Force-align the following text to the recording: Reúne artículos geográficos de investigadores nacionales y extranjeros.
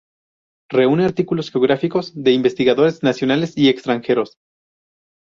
Reúne 0.67 1.05
artículos 1.05 1.51
geográficos 1.51 2.11
de 2.15 2.31
investigadores 2.33 3.03
nacionales 3.03 3.55
y 3.55 3.69
extranjeros. 3.69 4.39